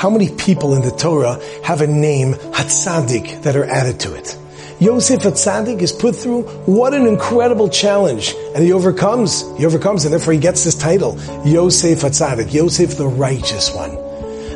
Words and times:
How 0.00 0.08
many 0.08 0.30
people 0.30 0.74
in 0.74 0.80
the 0.80 0.92
Torah 0.92 1.38
have 1.62 1.82
a 1.82 1.86
name, 1.86 2.32
Hatzadik, 2.32 3.42
that 3.42 3.54
are 3.54 3.66
added 3.66 4.00
to 4.00 4.14
it? 4.14 4.34
Yosef 4.80 5.20
Hatzadik 5.20 5.82
is 5.82 5.92
put 5.92 6.16
through 6.16 6.44
what 6.64 6.94
an 6.94 7.06
incredible 7.06 7.68
challenge. 7.68 8.34
And 8.54 8.64
he 8.64 8.72
overcomes. 8.72 9.42
He 9.58 9.66
overcomes, 9.66 10.06
and 10.06 10.14
therefore 10.14 10.32
he 10.32 10.38
gets 10.38 10.64
this 10.64 10.74
title, 10.74 11.18
Yosef 11.44 12.00
Hatzadik, 12.00 12.50
Yosef 12.50 12.96
the 12.96 13.06
righteous 13.06 13.74
one. 13.74 13.90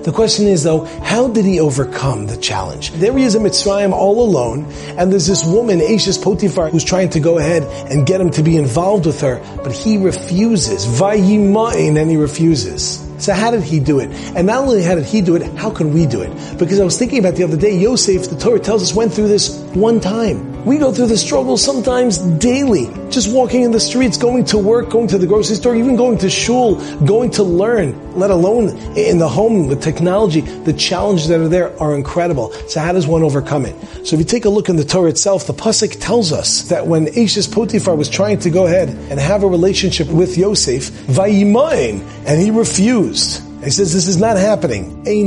The 0.04 0.12
question 0.14 0.46
is 0.46 0.62
though, 0.62 0.86
how 1.02 1.28
did 1.28 1.44
he 1.44 1.60
overcome 1.60 2.24
the 2.24 2.38
challenge? 2.38 2.92
There 2.92 3.14
he 3.14 3.24
is 3.24 3.34
in 3.34 3.42
Mitzrayim 3.42 3.92
all 3.92 4.26
alone, 4.26 4.64
and 4.96 5.12
there's 5.12 5.26
this 5.26 5.44
woman, 5.44 5.80
Eishes 5.80 6.22
Potiphar, 6.22 6.70
who's 6.70 6.84
trying 6.84 7.10
to 7.10 7.20
go 7.20 7.36
ahead 7.36 7.64
and 7.92 8.06
get 8.06 8.18
him 8.18 8.30
to 8.30 8.42
be 8.42 8.56
involved 8.56 9.04
with 9.04 9.20
her, 9.20 9.44
but 9.62 9.72
he 9.72 9.98
refuses. 9.98 10.86
Vayimain, 10.86 12.00
and 12.00 12.10
he 12.10 12.16
refuses. 12.16 13.03
So 13.18 13.32
how 13.32 13.50
did 13.50 13.62
he 13.62 13.80
do 13.80 14.00
it? 14.00 14.10
And 14.36 14.46
not 14.46 14.64
only 14.64 14.82
how 14.82 14.94
did 14.94 15.06
he 15.06 15.20
do 15.20 15.36
it, 15.36 15.42
how 15.56 15.70
can 15.70 15.92
we 15.92 16.06
do 16.06 16.22
it? 16.22 16.58
Because 16.58 16.80
I 16.80 16.84
was 16.84 16.98
thinking 16.98 17.18
about 17.18 17.34
the 17.34 17.44
other 17.44 17.56
day, 17.56 17.76
Yosef, 17.76 18.28
the 18.28 18.36
Torah 18.36 18.60
tells 18.60 18.82
us, 18.82 18.94
went 18.94 19.12
through 19.12 19.28
this 19.28 19.58
one 19.74 20.00
time. 20.00 20.53
We 20.64 20.78
go 20.78 20.92
through 20.92 21.08
the 21.08 21.18
struggle 21.18 21.58
sometimes 21.58 22.16
daily. 22.16 22.86
Just 23.10 23.30
walking 23.30 23.62
in 23.62 23.70
the 23.70 23.80
streets, 23.80 24.16
going 24.16 24.46
to 24.46 24.56
work, 24.56 24.88
going 24.88 25.08
to 25.08 25.18
the 25.18 25.26
grocery 25.26 25.56
store, 25.56 25.76
even 25.76 25.94
going 25.94 26.16
to 26.18 26.30
shul, 26.30 26.76
going 27.04 27.30
to 27.32 27.42
learn, 27.42 28.16
let 28.16 28.30
alone 28.30 28.70
in 28.96 29.18
the 29.18 29.28
home 29.28 29.68
with 29.68 29.82
technology. 29.82 30.40
The 30.40 30.72
challenges 30.72 31.28
that 31.28 31.38
are 31.38 31.48
there 31.48 31.78
are 31.82 31.94
incredible. 31.94 32.52
So 32.68 32.80
how 32.80 32.92
does 32.92 33.06
one 33.06 33.22
overcome 33.22 33.66
it? 33.66 33.76
So 34.06 34.16
if 34.16 34.20
you 34.20 34.24
take 34.24 34.46
a 34.46 34.48
look 34.48 34.70
in 34.70 34.76
the 34.76 34.86
Torah 34.86 35.10
itself, 35.10 35.46
the 35.46 35.52
Pasuk 35.52 36.00
tells 36.00 36.32
us 36.32 36.62
that 36.70 36.86
when 36.86 37.08
Eishes 37.08 37.52
Potiphar 37.52 37.94
was 37.94 38.08
trying 38.08 38.38
to 38.38 38.48
go 38.48 38.64
ahead 38.64 38.88
and 38.88 39.20
have 39.20 39.42
a 39.42 39.46
relationship 39.46 40.08
with 40.08 40.38
Yosef, 40.38 40.90
Vayimain, 41.08 42.00
and 42.26 42.40
he 42.40 42.50
refused. 42.50 43.43
He 43.64 43.70
says, 43.70 43.92
this 43.94 44.06
is 44.08 44.18
not 44.18 44.36
happening. 44.36 45.02
There's 45.04 45.24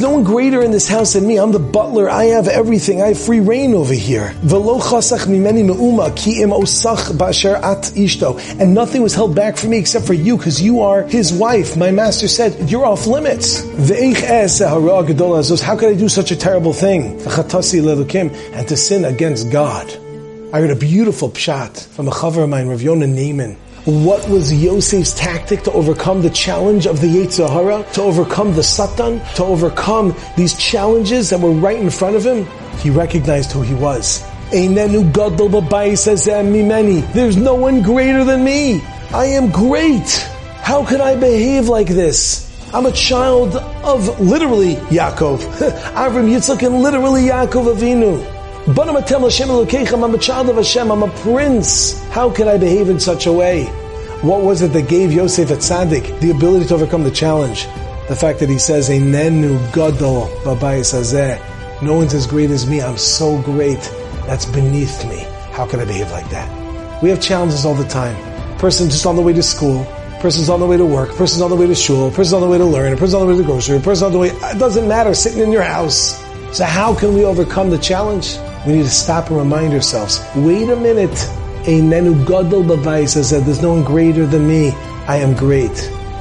no 0.00 0.10
one 0.10 0.24
greater 0.24 0.62
in 0.62 0.70
this 0.70 0.88
house 0.88 1.14
than 1.14 1.26
me. 1.26 1.38
I'm 1.38 1.50
the 1.50 1.58
butler. 1.58 2.08
I 2.08 2.26
have 2.26 2.46
everything. 2.46 3.02
I 3.02 3.08
have 3.08 3.18
free 3.18 3.40
reign 3.40 3.74
over 3.74 3.92
here. 3.92 4.32
And 8.60 8.74
nothing 8.74 9.02
was 9.02 9.14
held 9.14 9.34
back 9.34 9.56
from 9.56 9.70
me 9.70 9.78
except 9.78 10.06
for 10.06 10.14
you, 10.14 10.36
because 10.36 10.62
you 10.62 10.82
are 10.82 11.02
his 11.02 11.32
wife. 11.32 11.76
My 11.76 11.90
master 11.90 12.28
said, 12.28 12.70
you're 12.70 12.86
off 12.86 13.06
limits. 13.06 13.62
How 15.60 15.76
could 15.76 15.88
I 15.88 15.94
do 15.94 16.08
such 16.08 16.30
a 16.30 16.36
terrible 16.36 16.72
thing? 16.72 17.20
And 17.20 18.68
to 18.68 18.76
sin 18.76 19.04
against 19.04 19.50
God. 19.50 19.90
I 20.52 20.60
heard 20.60 20.70
a 20.70 20.76
beautiful 20.76 21.28
pshat 21.28 21.88
from 21.88 22.08
a 22.08 22.10
chaver 22.10 22.44
of 22.44 22.48
mine, 22.48 22.68
Rav 22.68 22.80
Yonah 22.80 23.06
Neiman. 23.06 23.56
What 23.88 24.28
was 24.28 24.52
Yosef's 24.52 25.14
tactic 25.14 25.62
to 25.62 25.72
overcome 25.72 26.20
the 26.20 26.28
challenge 26.28 26.86
of 26.86 27.00
the 27.00 27.06
Yetzer 27.06 27.48
Hara, 27.48 27.90
to 27.94 28.02
overcome 28.02 28.52
the 28.52 28.62
Satan, 28.62 29.18
to 29.36 29.44
overcome 29.44 30.14
these 30.36 30.58
challenges 30.58 31.30
that 31.30 31.40
were 31.40 31.52
right 31.52 31.78
in 31.78 31.88
front 31.88 32.14
of 32.14 32.22
him? 32.22 32.46
He 32.80 32.90
recognized 32.90 33.50
who 33.50 33.62
he 33.62 33.72
was. 33.72 34.22
There's 37.14 37.38
no 37.38 37.54
one 37.54 37.80
greater 37.80 38.24
than 38.24 38.44
me. 38.44 38.82
I 39.14 39.24
am 39.24 39.50
great. 39.50 40.10
How 40.60 40.84
could 40.84 41.00
I 41.00 41.16
behave 41.16 41.68
like 41.68 41.88
this? 41.88 42.44
I'm 42.74 42.84
a 42.84 42.92
child 42.92 43.56
of 43.56 44.20
literally 44.20 44.74
Yaakov. 44.92 45.38
Avram 45.94 46.28
Yitzchak 46.28 46.62
and 46.62 46.82
literally 46.82 47.22
Yaakov 47.22 47.74
Avinu. 47.74 48.37
I'm 48.66 50.14
a 50.14 50.18
child 50.18 50.48
of 50.48 50.56
Hashem. 50.56 50.90
I'm 50.90 51.02
a 51.02 51.10
prince. 51.18 52.02
How 52.08 52.30
can 52.30 52.48
I 52.48 52.58
behave 52.58 52.88
in 52.88 52.98
such 53.00 53.26
a 53.26 53.32
way? 53.32 53.64
What 54.22 54.42
was 54.42 54.62
it 54.62 54.72
that 54.72 54.88
gave 54.88 55.12
Yosef 55.12 55.48
Hatzadik 55.48 56.20
the 56.20 56.30
ability 56.30 56.66
to 56.66 56.74
overcome 56.74 57.04
the 57.04 57.10
challenge? 57.10 57.66
The 58.08 58.16
fact 58.16 58.40
that 58.40 58.48
he 58.48 58.58
says, 58.58 58.88
Einenu 58.88 59.58
gadol 59.72 60.28
babayis 60.42 60.92
hazeh. 60.92 61.82
No 61.82 61.94
one's 61.94 62.14
as 62.14 62.26
great 62.26 62.50
as 62.50 62.66
me. 62.66 62.82
I'm 62.82 62.98
so 62.98 63.40
great. 63.42 63.80
That's 64.26 64.44
beneath 64.46 65.04
me. 65.08 65.24
How 65.52 65.66
can 65.66 65.80
I 65.80 65.84
behave 65.84 66.10
like 66.10 66.28
that? 66.30 67.02
We 67.02 67.10
have 67.10 67.20
challenges 67.20 67.64
all 67.64 67.74
the 67.74 67.88
time. 67.88 68.16
Person 68.58 68.90
just 68.90 69.06
on 69.06 69.14
the 69.14 69.22
way 69.22 69.32
to 69.32 69.42
school, 69.42 69.84
person's 70.20 70.48
on 70.48 70.58
the 70.58 70.66
way 70.66 70.76
to 70.76 70.84
work, 70.84 71.10
person's 71.14 71.40
on 71.42 71.50
the 71.50 71.56
way 71.56 71.68
to 71.68 71.74
shul, 71.74 72.10
person's 72.10 72.32
on 72.32 72.40
the 72.40 72.48
way 72.48 72.58
to 72.58 72.64
learn, 72.64 72.92
person's 72.96 73.14
on 73.14 73.26
the 73.26 73.32
way 73.32 73.38
to 73.40 73.44
grocery, 73.44 73.76
a 73.76 73.80
person's 73.80 74.02
on 74.02 74.12
the 74.12 74.18
way, 74.18 74.28
it 74.30 74.58
doesn't 74.58 74.88
matter, 74.88 75.14
sitting 75.14 75.40
in 75.40 75.52
your 75.52 75.62
house. 75.62 76.20
So 76.52 76.64
how 76.64 76.94
can 76.94 77.14
we 77.14 77.24
overcome 77.24 77.70
the 77.70 77.78
challenge? 77.78 78.38
We 78.66 78.74
need 78.74 78.84
to 78.84 78.90
stop 78.90 79.28
and 79.28 79.36
remind 79.36 79.74
ourselves, 79.74 80.20
wait 80.34 80.68
a 80.68 80.76
minute. 80.76 81.10
A 81.66 81.80
Einenu 81.80 82.26
gadol 82.26 82.62
b'bayis 82.62 83.22
said, 83.22 83.44
there's 83.44 83.60
no 83.60 83.74
one 83.74 83.84
greater 83.84 84.26
than 84.26 84.48
me. 84.48 84.70
I 85.06 85.16
am 85.16 85.34
great. 85.34 85.78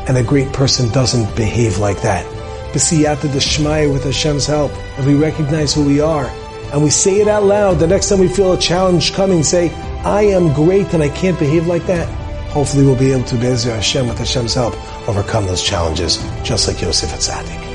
And 0.08 0.18
a 0.18 0.24
great 0.24 0.52
person 0.54 0.90
doesn't 0.90 1.36
behave 1.36 1.78
like 1.78 2.02
that. 2.02 2.26
B'siyata 2.74 3.32
d'shmaya 3.32 3.92
with 3.92 4.04
Hashem's 4.04 4.46
help. 4.46 4.72
And 4.98 5.06
we 5.08 5.16
recognize 5.16 5.74
who 5.74 5.86
we 5.86 6.02
are. 6.02 6.26
And 6.74 6.84
we 6.84 6.90
say 6.90 7.22
it 7.22 7.28
out 7.30 7.44
loud. 7.44 7.80
The 7.80 7.88
next 7.88 8.10
time 8.10 8.20
we 8.20 8.28
feel 8.28 8.52
a 8.52 8.60
challenge 8.60 9.14
coming, 9.14 9.44
say, 9.44 9.74
I 10.04 10.24
am 10.24 10.54
great 10.54 10.94
and 10.94 11.02
I 11.02 11.10
can't 11.10 11.40
behave 11.40 11.68
like 11.68 11.86
that. 11.88 12.08
Hopefully 12.50 12.84
we'll 12.84 13.00
be 13.00 13.14
able 13.14 13.24
to, 13.26 13.36
Be'ezer 13.36 13.74
Hashem, 13.74 14.08
with 14.08 14.18
Hashem's 14.18 14.54
help, 14.54 14.76
overcome 15.08 15.46
those 15.46 15.64
challenges, 15.64 16.18
just 16.44 16.68
like 16.68 16.82
Yosef 16.82 17.10
Hatzadik. 17.12 17.67